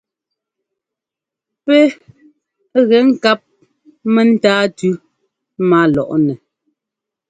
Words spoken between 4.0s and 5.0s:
mɛ́táa tʉ́